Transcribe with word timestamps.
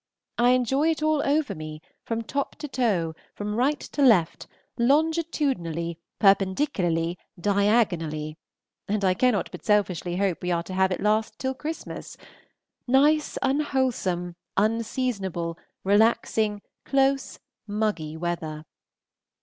I 0.39 0.53
enjoy 0.53 0.89
it 0.89 1.03
all 1.03 1.21
over 1.21 1.53
me, 1.53 1.79
from 2.01 2.23
top 2.23 2.55
to 2.55 2.67
toe, 2.67 3.13
from 3.35 3.53
right 3.53 3.79
to 3.79 4.01
left, 4.01 4.47
longitudinally, 4.79 5.99
perpendicularly, 6.17 7.19
diagonally; 7.39 8.35
and 8.87 9.05
I 9.05 9.13
cannot 9.13 9.51
but 9.51 9.63
selfishly 9.63 10.15
hope 10.15 10.41
we 10.41 10.49
are 10.49 10.63
to 10.63 10.73
have 10.73 10.91
it 10.91 11.01
last 11.01 11.37
till 11.37 11.53
Christmas, 11.53 12.17
nice, 12.87 13.37
unwholesome, 13.43 14.35
unseasonable, 14.57 15.59
relaxing, 15.83 16.63
close, 16.83 17.37
muggy 17.67 18.17
weather. 18.17 18.65